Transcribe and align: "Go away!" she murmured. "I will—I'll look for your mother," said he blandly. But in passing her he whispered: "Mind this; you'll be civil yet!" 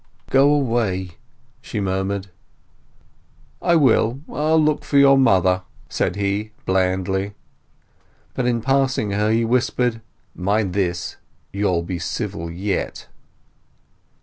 "Go 0.31 0.51
away!" 0.51 1.17
she 1.61 1.79
murmured. 1.79 2.31
"I 3.61 3.75
will—I'll 3.75 4.57
look 4.59 4.83
for 4.83 4.97
your 4.97 5.15
mother," 5.15 5.61
said 5.89 6.15
he 6.15 6.53
blandly. 6.65 7.35
But 8.33 8.47
in 8.47 8.61
passing 8.61 9.11
her 9.11 9.29
he 9.29 9.45
whispered: 9.45 10.01
"Mind 10.33 10.73
this; 10.73 11.17
you'll 11.53 11.83
be 11.83 11.99
civil 11.99 12.49
yet!" 12.49 13.09